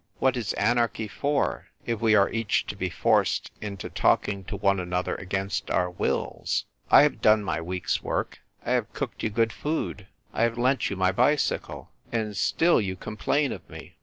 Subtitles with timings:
[0.17, 4.79] "What is anarchy for, if we are each to be forced into talking to one
[4.79, 6.65] another against our wills?
[6.89, 10.95] I have donemy week's work; I have cooked you good food; I have lent you
[10.95, 12.87] my bicycle; and still A MUTINOUS MUTINEER.
[12.87, 13.95] 79 you complain of me.